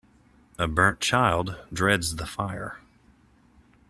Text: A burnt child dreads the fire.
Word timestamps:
A 0.57 0.67
burnt 0.67 0.99
child 0.99 1.57
dreads 1.71 2.15
the 2.15 2.25
fire. 2.25 2.79